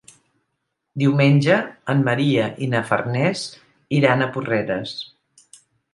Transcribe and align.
Diumenge 1.01 1.57
en 1.93 2.01
Maria 2.07 2.47
i 2.67 2.69
na 2.71 2.81
Farners 2.93 3.45
iran 3.99 4.25
a 4.25 4.29
Porreres. 4.39 4.99